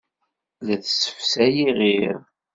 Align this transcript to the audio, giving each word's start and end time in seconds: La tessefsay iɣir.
La 0.65 0.75
tessefsay 0.81 1.55
iɣir. 1.69 2.17